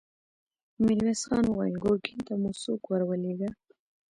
ميرويس 0.85 1.21
خان 1.27 1.45
وويل: 1.47 1.75
ګرګين 1.83 2.19
ته 2.27 2.33
مو 2.41 2.49
څوک 2.61 2.81
ور 2.87 3.01
ولېږه؟ 3.05 3.49